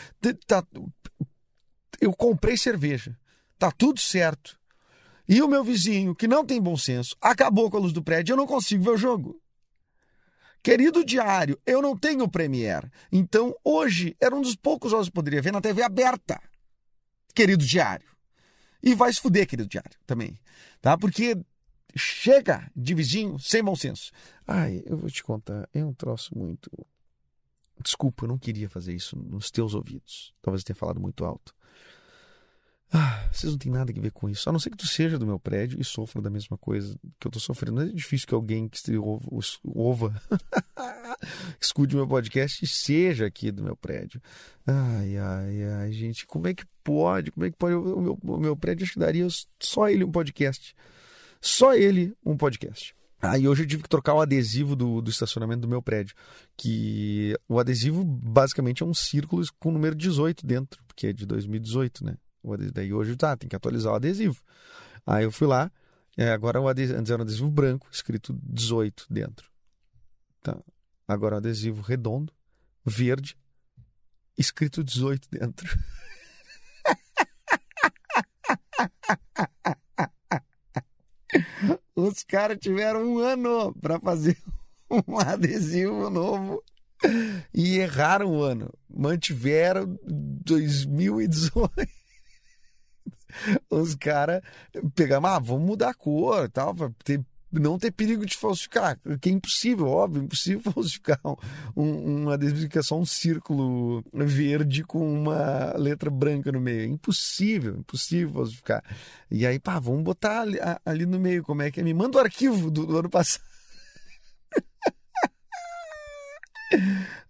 tá, 0.46 0.64
eu 2.00 2.12
comprei 2.12 2.56
cerveja, 2.56 3.16
tá 3.58 3.70
tudo 3.70 4.00
certo. 4.00 4.58
E 5.28 5.42
o 5.42 5.48
meu 5.48 5.62
vizinho, 5.62 6.14
que 6.14 6.26
não 6.26 6.44
tem 6.44 6.60
bom 6.60 6.76
senso, 6.76 7.14
acabou 7.20 7.70
com 7.70 7.76
a 7.76 7.80
luz 7.80 7.92
do 7.92 8.02
prédio, 8.02 8.32
eu 8.32 8.36
não 8.36 8.46
consigo 8.46 8.82
ver 8.82 8.90
o 8.90 8.96
jogo. 8.96 9.40
Querido 10.62 11.04
diário, 11.04 11.60
eu 11.66 11.80
não 11.80 11.96
tenho 11.96 12.28
Premiere. 12.28 12.90
Então, 13.12 13.54
hoje 13.62 14.16
era 14.20 14.34
um 14.34 14.40
dos 14.40 14.56
poucos 14.56 14.90
jogos 14.90 15.06
que 15.06 15.10
eu 15.10 15.14
poderia 15.14 15.42
ver 15.42 15.52
na 15.52 15.60
TV 15.60 15.82
aberta. 15.82 16.40
Querido 17.34 17.64
diário. 17.64 18.08
E 18.82 18.94
vai 18.94 19.12
se 19.12 19.20
fuder, 19.20 19.46
querido 19.46 19.68
diário, 19.68 19.98
também. 20.06 20.38
Tá? 20.80 20.96
Porque 20.96 21.36
chega 21.96 22.70
de 22.74 22.94
vizinho 22.94 23.38
sem 23.38 23.62
bom 23.62 23.74
senso. 23.74 24.10
Ai, 24.46 24.82
eu 24.86 24.96
vou 24.96 25.10
te 25.10 25.22
contar, 25.22 25.68
é 25.72 25.84
um 25.84 25.92
troço 25.92 26.36
muito. 26.36 26.70
Desculpa, 27.82 28.24
eu 28.24 28.28
não 28.28 28.38
queria 28.38 28.68
fazer 28.68 28.94
isso 28.94 29.16
nos 29.16 29.50
teus 29.50 29.74
ouvidos. 29.74 30.34
Talvez 30.42 30.62
eu 30.62 30.66
tenha 30.66 30.76
falado 30.76 31.00
muito 31.00 31.24
alto. 31.24 31.54
Ah, 32.92 33.28
vocês 33.30 33.52
não 33.52 33.58
têm 33.58 33.70
nada 33.70 33.92
a 33.94 34.00
ver 34.00 34.10
com 34.10 34.28
isso. 34.30 34.48
A 34.48 34.52
não 34.52 34.58
ser 34.58 34.70
que 34.70 34.76
tu 34.76 34.86
seja 34.86 35.18
do 35.18 35.26
meu 35.26 35.38
prédio 35.38 35.78
e 35.80 35.84
sofra 35.84 36.22
da 36.22 36.30
mesma 36.30 36.56
coisa 36.56 36.98
que 37.20 37.26
eu 37.26 37.30
tô 37.30 37.38
sofrendo. 37.38 37.76
Não 37.76 37.82
é 37.82 37.92
difícil 37.92 38.26
que 38.26 38.34
alguém 38.34 38.68
que 38.68 38.78
esteja 38.78 38.98
ova, 39.74 40.22
escute 41.60 41.94
meu 41.94 42.08
podcast 42.08 42.64
e 42.64 42.68
seja 42.68 43.26
aqui 43.26 43.50
do 43.50 43.62
meu 43.62 43.76
prédio. 43.76 44.22
Ai, 44.66 45.18
ai, 45.18 45.62
ai, 45.64 45.92
gente, 45.92 46.26
como 46.26 46.48
é 46.48 46.54
que 46.54 46.64
pode? 46.82 47.30
Como 47.30 47.44
é 47.44 47.50
que 47.50 47.56
pode? 47.56 47.74
O 47.74 48.00
meu, 48.00 48.18
o 48.22 48.38
meu 48.38 48.56
prédio 48.56 48.84
acho 48.84 48.94
que 48.94 48.98
daria 48.98 49.26
só 49.60 49.88
ele 49.88 50.04
um 50.04 50.10
podcast. 50.10 50.74
Só 51.40 51.74
ele 51.74 52.14
um 52.24 52.36
podcast. 52.36 52.96
Aí 53.20 53.46
ah, 53.46 53.50
hoje 53.50 53.64
eu 53.64 53.66
tive 53.66 53.82
que 53.82 53.88
trocar 53.88 54.14
o 54.14 54.20
adesivo 54.20 54.76
do, 54.76 55.02
do 55.02 55.10
estacionamento 55.10 55.62
do 55.62 55.68
meu 55.68 55.82
prédio. 55.82 56.14
Que 56.56 57.36
o 57.48 57.58
adesivo 57.58 58.04
basicamente 58.04 58.82
é 58.82 58.86
um 58.86 58.94
círculo 58.94 59.44
com 59.58 59.70
o 59.70 59.72
número 59.72 59.94
18 59.94 60.46
dentro, 60.46 60.82
porque 60.86 61.08
é 61.08 61.12
de 61.12 61.26
2018, 61.26 62.04
né? 62.04 62.16
Daí 62.72 62.92
hoje 62.92 63.16
tá, 63.16 63.36
tem 63.36 63.48
que 63.48 63.56
atualizar 63.56 63.92
o 63.92 63.96
adesivo. 63.96 64.40
Aí 65.06 65.24
eu 65.24 65.32
fui 65.32 65.46
lá, 65.46 65.70
é, 66.16 66.30
agora 66.30 66.60
o 66.60 66.68
adesivo, 66.68 66.98
antes 66.98 67.10
era 67.10 67.20
um 67.20 67.24
adesivo 67.24 67.50
branco, 67.50 67.88
escrito 67.90 68.38
18 68.42 69.06
dentro. 69.08 69.50
Tá. 70.42 70.58
Agora 71.06 71.36
o 71.36 71.38
adesivo 71.38 71.80
redondo, 71.80 72.32
verde, 72.84 73.36
escrito 74.36 74.84
18 74.84 75.28
dentro. 75.30 75.78
Os 81.94 82.22
caras 82.22 82.58
tiveram 82.60 83.02
um 83.04 83.18
ano 83.18 83.74
para 83.74 83.98
fazer 83.98 84.38
um 84.90 85.18
adesivo 85.18 86.08
novo 86.08 86.62
e 87.52 87.78
erraram 87.78 88.30
o 88.30 88.42
ano. 88.42 88.72
Mantiveram 88.88 89.98
2018 90.04 91.70
os 93.70 93.94
caras 93.94 94.42
pegaram, 94.94 95.26
ah, 95.26 95.38
vamos 95.38 95.66
mudar 95.66 95.90
a 95.90 95.94
cor 95.94 96.48
tal, 96.48 96.74
pra 96.74 96.90
ter, 97.04 97.20
não 97.52 97.78
ter 97.78 97.90
perigo 97.90 98.26
de 98.26 98.36
falsificar, 98.36 98.98
que 99.20 99.28
é 99.28 99.32
impossível, 99.32 99.86
óbvio, 99.86 100.22
impossível 100.22 100.60
falsificar 100.72 101.20
um, 101.76 102.26
um 102.26 102.32
é 102.32 102.82
só 102.82 102.98
um 102.98 103.06
círculo 103.06 104.04
verde 104.12 104.84
com 104.84 105.22
uma 105.22 105.74
letra 105.76 106.10
branca 106.10 106.52
no 106.52 106.60
meio. 106.60 106.82
É 106.82 106.86
impossível, 106.86 107.76
impossível 107.76 108.34
falsificar. 108.34 108.82
E 109.30 109.46
aí, 109.46 109.58
pá, 109.58 109.78
vamos 109.78 110.02
botar 110.02 110.42
ali, 110.42 110.58
ali 110.84 111.06
no 111.06 111.18
meio, 111.18 111.42
como 111.42 111.62
é 111.62 111.70
que 111.70 111.80
é? 111.80 111.82
Me 111.82 111.94
manda 111.94 112.18
o 112.18 112.20
arquivo 112.20 112.70
do, 112.70 112.86
do 112.86 112.98
ano 112.98 113.10
passado. 113.10 113.42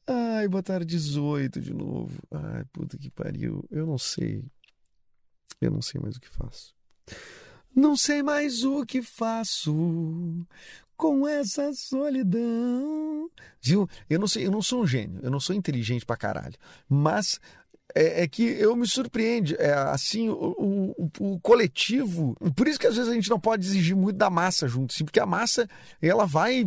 Ai, 0.06 0.48
botaram 0.48 0.84
18 0.84 1.60
de 1.60 1.72
novo. 1.72 2.18
Ai, 2.30 2.64
puta 2.72 2.96
que 2.96 3.10
pariu. 3.10 3.64
Eu 3.70 3.86
não 3.86 3.98
sei. 3.98 4.44
Eu 5.60 5.70
não 5.70 5.82
sei 5.82 6.00
mais 6.00 6.16
o 6.16 6.20
que 6.20 6.28
faço. 6.28 6.74
Não 7.74 7.96
sei 7.96 8.22
mais 8.22 8.64
o 8.64 8.84
que 8.84 9.02
faço 9.02 10.46
com 10.96 11.26
essa 11.26 11.72
solidão. 11.72 13.30
Viu? 13.60 13.88
Eu 14.10 14.18
não 14.18 14.26
sei, 14.26 14.46
eu 14.46 14.50
não 14.50 14.62
sou 14.62 14.82
um 14.82 14.86
gênio, 14.86 15.20
eu 15.22 15.30
não 15.30 15.40
sou 15.40 15.54
inteligente 15.54 16.04
pra 16.04 16.16
caralho. 16.16 16.56
Mas 16.88 17.40
é, 17.94 18.24
é, 18.24 18.28
que 18.28 18.42
eu 18.42 18.76
me 18.76 18.86
surpreende, 18.86 19.56
é, 19.58 19.72
assim, 19.72 20.28
o, 20.28 20.94
o, 20.98 21.10
o, 21.20 21.40
coletivo. 21.40 22.36
Por 22.54 22.68
isso 22.68 22.78
que 22.78 22.86
às 22.86 22.96
vezes 22.96 23.10
a 23.10 23.14
gente 23.14 23.30
não 23.30 23.40
pode 23.40 23.66
exigir 23.66 23.96
muito 23.96 24.16
da 24.16 24.28
massa 24.28 24.68
junto, 24.68 24.92
assim, 24.92 25.04
porque 25.04 25.20
a 25.20 25.26
massa 25.26 25.68
ela 26.02 26.26
vai, 26.26 26.66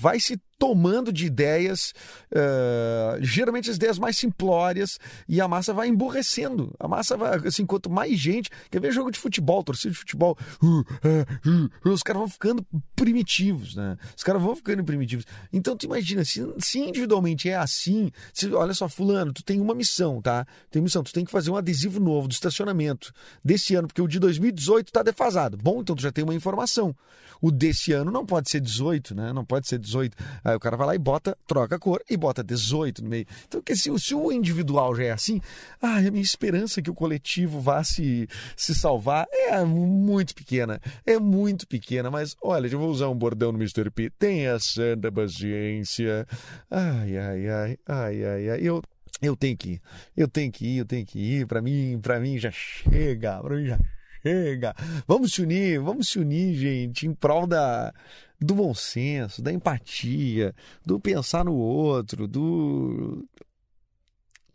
vai 0.00 0.18
se 0.18 0.40
tomando 0.58 1.12
de 1.12 1.26
ideias, 1.26 1.92
uh, 2.32 3.22
geralmente 3.22 3.70
as 3.70 3.76
ideias 3.76 3.98
mais 3.98 4.16
simplórias, 4.16 4.98
e 5.28 5.40
a 5.40 5.48
massa 5.48 5.72
vai 5.72 5.88
emborrecendo. 5.88 6.74
A 6.78 6.88
massa 6.88 7.16
vai, 7.16 7.36
assim, 7.46 7.66
quanto 7.66 7.90
mais 7.90 8.18
gente. 8.18 8.50
Quer 8.70 8.80
ver 8.80 8.92
jogo 8.92 9.10
de 9.10 9.18
futebol, 9.18 9.62
torcida 9.62 9.92
de 9.92 9.98
futebol? 9.98 10.36
Uh, 10.62 10.80
uh, 10.80 11.90
os 11.92 12.02
caras 12.02 12.20
vão 12.20 12.28
ficando 12.28 12.66
primitivos, 12.94 13.74
né? 13.74 13.96
Os 14.16 14.22
caras 14.22 14.42
vão 14.42 14.56
ficando 14.56 14.82
primitivos. 14.84 15.24
Então, 15.52 15.76
tu 15.76 15.84
imagina, 15.86 16.24
se, 16.24 16.42
se 16.58 16.78
individualmente 16.78 17.48
é 17.48 17.56
assim, 17.56 18.10
se, 18.32 18.52
olha 18.52 18.72
só, 18.72 18.88
Fulano, 18.88 19.32
tu 19.32 19.42
tem 19.42 19.60
uma 19.60 19.74
missão, 19.74 20.22
tá? 20.22 20.46
Tem 20.70 20.80
missão, 20.80 21.02
tu 21.02 21.12
tem 21.12 21.24
que 21.24 21.30
fazer 21.30 21.50
um 21.50 21.56
adesivo 21.56 22.00
novo 22.00 22.28
do 22.28 22.32
estacionamento 22.32 23.12
desse 23.44 23.74
ano, 23.74 23.88
porque 23.88 24.02
o 24.02 24.08
de 24.08 24.18
2018 24.18 24.90
tá 24.90 25.02
defasado. 25.02 25.56
Bom, 25.56 25.80
então 25.80 25.94
tu 25.94 26.02
já 26.02 26.10
tem 26.10 26.24
uma 26.24 26.34
informação. 26.34 26.94
O 27.40 27.50
desse 27.50 27.92
ano 27.92 28.10
não 28.10 28.24
pode 28.24 28.50
ser 28.50 28.60
18, 28.60 29.14
né? 29.14 29.32
Não 29.32 29.44
pode 29.44 29.68
ser 29.68 29.78
18. 29.78 30.16
Aí 30.46 30.54
o 30.54 30.60
cara 30.60 30.76
vai 30.76 30.86
lá 30.86 30.94
e 30.94 30.98
bota, 30.98 31.36
troca 31.44 31.74
a 31.74 31.78
cor 31.78 32.00
e 32.08 32.16
bota 32.16 32.44
18 32.44 33.02
no 33.02 33.10
meio. 33.10 33.26
Então, 33.48 33.60
que 33.60 33.74
se, 33.74 33.90
se 33.98 34.14
o 34.14 34.30
individual 34.30 34.94
já 34.94 35.02
é 35.02 35.10
assim, 35.10 35.40
ah, 35.82 35.96
a 35.96 36.02
minha 36.02 36.22
esperança 36.22 36.80
que 36.80 36.88
o 36.88 36.94
coletivo 36.94 37.58
vá 37.58 37.82
se, 37.82 38.28
se 38.56 38.72
salvar 38.72 39.26
é 39.32 39.64
muito 39.64 40.36
pequena. 40.36 40.80
É 41.04 41.18
muito 41.18 41.66
pequena, 41.66 42.12
mas 42.12 42.36
olha, 42.40 42.68
eu 42.68 42.78
vou 42.78 42.90
usar 42.90 43.08
um 43.08 43.16
bordão 43.16 43.50
no 43.50 43.58
Mr. 43.58 43.90
P. 43.90 44.08
Tenha 44.08 44.56
santa 44.60 45.10
paciência. 45.10 46.24
Ai, 46.70 47.18
ai, 47.18 47.48
ai, 47.48 47.78
ai, 47.88 48.24
ai, 48.24 48.50
ai. 48.50 48.60
Eu 48.62 48.80
eu 49.20 49.34
tenho 49.34 49.56
que 49.56 49.70
ir, 49.70 49.82
eu 50.16 50.28
tenho 50.28 50.52
que 50.52 50.64
ir, 50.64 50.78
eu 50.78 50.84
tenho 50.84 51.04
que 51.04 51.18
ir. 51.18 51.46
Para 51.48 51.60
mim, 51.60 51.98
para 52.00 52.20
mim 52.20 52.38
já 52.38 52.52
chega, 52.52 53.42
para 53.42 53.56
mim 53.56 53.66
já 53.66 53.78
Chega! 54.26 54.74
Vamos 55.06 55.34
se 55.34 55.42
unir, 55.42 55.78
vamos 55.78 56.08
se 56.08 56.18
unir, 56.18 56.52
gente, 56.56 57.06
em 57.06 57.14
prol 57.14 57.46
da, 57.46 57.94
do 58.40 58.54
bom 58.54 58.74
senso, 58.74 59.42
da 59.42 59.52
empatia, 59.52 60.54
do 60.84 61.00
pensar 61.00 61.44
no 61.44 61.54
outro, 61.54 62.26
do. 62.28 63.26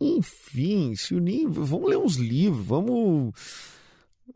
Enfim, 0.00 0.94
se 0.96 1.14
unir, 1.14 1.48
vamos 1.48 1.88
ler 1.88 1.96
uns 1.96 2.16
livros, 2.16 2.66
vamos 2.66 3.32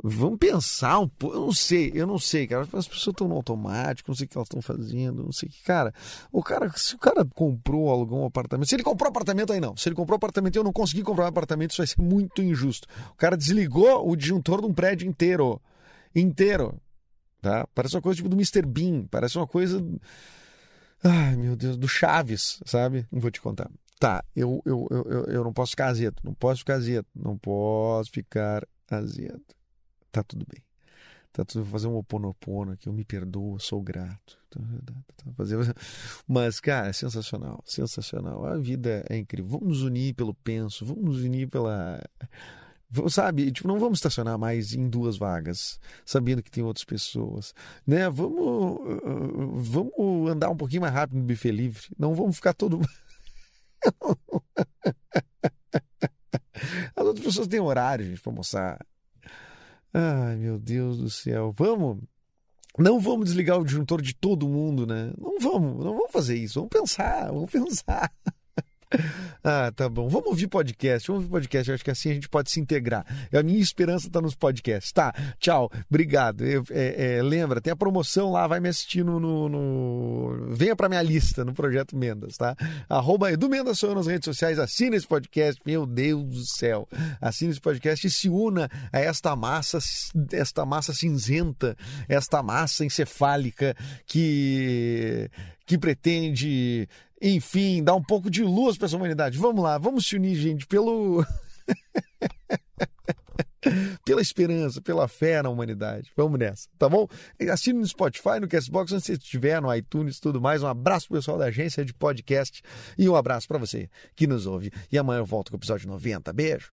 Vamos 0.03 0.39
pensar 0.39 0.99
um 0.99 1.09
pouco. 1.09 1.37
Eu 1.37 1.41
não 1.41 1.53
sei, 1.53 1.91
eu 1.95 2.07
não 2.07 2.19
sei, 2.19 2.47
cara. 2.47 2.63
As 2.63 2.87
pessoas 2.87 3.07
estão 3.09 3.29
no 3.29 3.35
automático, 3.35 4.11
não 4.11 4.17
sei 4.17 4.27
o 4.27 4.29
que 4.29 4.37
elas 4.37 4.47
estão 4.47 4.61
fazendo, 4.61 5.25
não 5.25 5.33
sei 5.33 5.49
o 5.49 5.53
que. 5.53 5.63
Cara, 5.63 5.93
o 6.31 6.43
cara, 6.43 6.71
se 6.77 6.95
o 6.95 6.99
cara 6.99 7.25
comprou, 7.25 7.91
alugou 7.91 8.23
um 8.23 8.27
apartamento. 8.27 8.69
Se 8.69 8.75
ele 8.75 8.83
comprou 8.83 9.09
apartamento, 9.09 9.53
aí 9.53 9.61
não. 9.61 9.77
Se 9.77 9.89
ele 9.89 9.97
comprou 9.97 10.17
apartamento 10.17 10.57
e 10.57 10.59
eu 10.59 10.65
não 10.65 10.73
consegui 10.73 11.03
comprar 11.03 11.25
um 11.25 11.29
apartamento, 11.29 11.71
isso 11.71 11.79
vai 11.79 11.87
ser 11.87 12.01
muito 12.01 12.43
injusto. 12.43 12.87
O 13.13 13.17
cara 13.17 13.37
desligou 13.37 14.09
o 14.09 14.15
disjuntor 14.15 14.61
de 14.61 14.67
um 14.67 14.75
prédio 14.75 15.09
inteiro. 15.09 15.61
Inteiro. 16.15 16.79
Tá? 17.41 17.67
Parece 17.75 17.97
uma 17.97 18.03
coisa 18.03 18.17
tipo 18.17 18.29
do 18.29 18.37
Mr. 18.37 18.63
Bean. 18.63 19.07
Parece 19.11 19.37
uma 19.37 19.47
coisa. 19.47 19.85
Ai, 21.03 21.37
meu 21.37 21.57
Deus, 21.57 21.77
do 21.77 21.89
Chaves, 21.89 22.61
sabe? 22.65 23.07
Não 23.13 23.21
vou 23.21 23.31
te 23.31 23.41
contar. 23.41 23.71
Tá, 23.99 24.25
eu, 24.35 24.63
eu, 24.67 24.87
eu, 24.91 25.25
eu 25.25 25.45
não 25.45 25.53
posso 25.53 25.71
ficar 25.71 25.87
azedo. 25.87 26.17
Não 26.23 26.35
posso 26.35 26.61
ficar 26.61 26.75
azedo. 26.75 27.07
Não 27.15 27.39
posso 27.39 28.11
ficar 28.11 28.67
azedo 28.91 29.43
tá 30.17 30.23
tudo 30.23 30.47
bem. 30.49 30.63
Tá 31.33 31.45
tudo, 31.45 31.65
vou 31.65 31.73
fazer 31.73 31.87
um 31.87 31.97
oponopono 31.97 32.73
aqui, 32.73 32.89
eu 32.89 32.93
me 32.93 33.05
perdoo, 33.05 33.59
sou 33.61 33.83
grato. 33.83 34.39
Tá, 34.49 34.61
tá, 34.87 34.95
tá, 35.17 35.33
fazer... 35.33 35.59
Mas, 36.27 36.59
cara, 36.61 36.89
é 36.89 36.93
sensacional, 36.93 37.63
sensacional. 37.67 38.47
A 38.47 38.57
vida 38.57 39.05
é 39.11 39.19
incrível. 39.19 39.51
Vamos 39.51 39.69
nos 39.69 39.83
unir 39.83 40.15
pelo 40.15 40.33
penso, 40.35 40.85
vamos 40.85 41.05
nos 41.05 41.23
unir 41.23 41.49
pela. 41.49 42.03
Sabe, 43.09 43.51
tipo, 43.51 43.67
não 43.67 43.81
vamos 43.81 43.99
estacionar 43.99 44.39
mais 44.39 44.73
em 44.73 44.89
duas 44.89 45.17
vagas, 45.19 45.81
sabendo 46.05 46.43
que 46.43 46.51
tem 46.51 46.63
outras 46.63 46.85
pessoas, 46.85 47.53
né? 47.85 48.09
Vamos, 48.09 48.79
vamos 49.57 50.31
andar 50.31 50.51
um 50.51 50.57
pouquinho 50.57 50.83
mais 50.83 50.95
rápido 50.95 51.19
no 51.19 51.25
buffet 51.25 51.51
livre. 51.51 51.83
Não 51.99 52.15
vamos 52.15 52.37
ficar 52.37 52.55
todo. 52.55 52.81
As 56.95 57.05
outras 57.05 57.27
pessoas 57.27 57.49
têm 57.49 57.61
horário, 57.61 58.07
gente, 58.07 58.21
para 58.21 58.33
almoçar. 58.33 58.79
Ai, 59.93 60.37
meu 60.37 60.59
Deus 60.59 60.99
do 60.99 61.11
céu. 61.11 61.53
Vamos. 61.57 61.99
Não 62.79 63.01
vamos 63.01 63.27
desligar 63.27 63.59
o 63.59 63.65
disjuntor 63.65 64.03
de 64.03 64.15
todo 64.15 64.49
mundo, 64.49 64.87
né? 64.87 65.13
Não 65.19 65.39
vamos, 65.41 65.85
não 65.85 65.95
vamos 65.95 66.13
fazer 66.13 66.37
isso. 66.37 66.61
Vamos 66.61 66.71
pensar, 66.71 67.33
vamos 67.33 67.51
pensar. 67.53 68.13
Ah, 69.49 69.71
tá 69.71 69.89
bom. 69.89 70.09
Vamos 70.09 70.27
ouvir 70.27 70.49
podcast. 70.49 71.07
Vamos 71.07 71.23
ouvir 71.23 71.31
podcast. 71.31 71.69
Eu 71.69 71.75
acho 71.77 71.85
que 71.85 71.91
assim 71.93 72.11
a 72.11 72.15
gente 72.15 72.29
pode 72.29 72.51
se 72.51 72.59
integrar. 72.59 73.07
A 73.33 73.43
minha 73.45 73.61
esperança 73.61 74.09
está 74.09 74.21
nos 74.21 74.35
podcasts. 74.35 74.91
Tá, 74.91 75.15
tchau. 75.39 75.71
Obrigado. 75.89 76.45
Eu, 76.45 76.65
é, 76.71 77.19
é, 77.19 77.23
lembra, 77.23 77.61
tem 77.61 77.73
a 77.73 77.77
promoção 77.77 78.33
lá. 78.33 78.49
Vai 78.49 78.59
me 78.59 78.69
assistir 78.69 79.05
no. 79.05 79.21
no, 79.21 79.49
no... 79.49 80.53
Venha 80.53 80.75
para 80.75 80.89
minha 80.89 81.03
lista 81.03 81.45
no 81.45 81.55
Projeto 81.55 81.97
Mendas, 81.97 82.37
tá? 82.37 82.57
Arroba 82.89 83.31
Edu 83.31 83.49
Mendas 83.49 83.79
sou 83.79 83.91
eu 83.91 83.95
nas 83.95 84.09
redes 84.09 84.25
sociais. 84.25 84.59
Assina 84.59 84.97
esse 84.97 85.07
podcast. 85.07 85.61
Meu 85.65 85.87
Deus 85.87 86.25
do 86.25 86.45
céu. 86.45 86.89
Assina 87.21 87.53
esse 87.53 87.61
podcast 87.61 88.05
e 88.05 88.11
se 88.11 88.29
una 88.29 88.69
a 88.93 88.99
esta 88.99 89.37
massa, 89.37 89.79
esta 90.33 90.67
massa 90.67 90.93
cinzenta, 90.93 91.77
esta 92.09 92.43
massa 92.43 92.85
encefálica 92.85 93.77
que 94.07 95.31
que 95.67 95.77
pretende 95.77 96.89
enfim, 97.21 97.83
dar 97.83 97.95
um 97.95 98.03
pouco 98.03 98.31
de 98.31 98.43
luz 98.43 98.77
para 98.77 98.87
essa 98.87 98.97
humanidade. 98.97 99.39
Vamos 99.39 99.63
lá, 99.63 99.79
vamos 99.79 100.07
se 100.07 100.17
unir, 100.17 100.35
gente, 100.35 100.67
pelo. 100.67 101.25
pela 104.05 104.21
esperança, 104.21 104.81
pela 104.81 105.09
fé 105.09 105.43
na 105.43 105.49
humanidade. 105.49 106.13
Vamos 106.17 106.39
nessa, 106.39 106.69
tá 106.79 106.89
bom? 106.89 107.09
Assine 107.51 107.81
no 107.81 107.87
Spotify, 107.87 108.41
no 108.41 108.49
Castbox, 108.49 108.93
onde 108.93 109.05
você 109.05 109.15
estiver, 109.15 109.61
no 109.61 109.75
iTunes 109.75 110.21
tudo 110.21 110.41
mais. 110.41 110.63
Um 110.63 110.69
abraço 110.69 111.09
pro 111.09 111.17
pessoal 111.17 111.39
da 111.39 111.47
agência 111.47 111.85
de 111.85 111.93
podcast 111.93 112.63
e 112.97 113.09
um 113.09 113.17
abraço 113.17 113.49
para 113.49 113.59
você 113.59 113.89
que 114.15 114.27
nos 114.27 114.47
ouve. 114.47 114.71
E 114.91 114.99
amanhã 114.99 115.19
eu 115.19 115.27
volto 115.27 115.51
com 115.51 115.57
o 115.57 115.59
episódio 115.59 115.89
90. 115.89 116.33
Beijo! 116.33 116.71